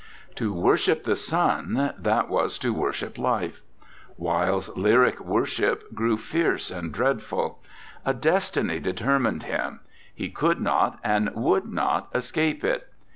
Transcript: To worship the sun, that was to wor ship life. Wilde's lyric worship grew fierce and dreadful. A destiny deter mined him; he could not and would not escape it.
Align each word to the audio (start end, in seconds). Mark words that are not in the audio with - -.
To 0.37 0.51
worship 0.51 1.03
the 1.03 1.15
sun, 1.15 1.93
that 1.95 2.27
was 2.27 2.57
to 2.57 2.73
wor 2.73 2.91
ship 2.91 3.19
life. 3.19 3.61
Wilde's 4.17 4.75
lyric 4.75 5.19
worship 5.19 5.93
grew 5.93 6.17
fierce 6.17 6.71
and 6.71 6.91
dreadful. 6.91 7.59
A 8.03 8.11
destiny 8.15 8.79
deter 8.79 9.19
mined 9.19 9.43
him; 9.43 9.81
he 10.11 10.31
could 10.31 10.59
not 10.59 10.97
and 11.03 11.29
would 11.35 11.67
not 11.71 12.07
escape 12.15 12.63
it. 12.63 12.89